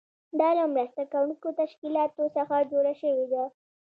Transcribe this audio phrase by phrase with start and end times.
[0.39, 3.43] دا له مرسته کوونکو تشکیلاتو څخه جوړه شوې ده.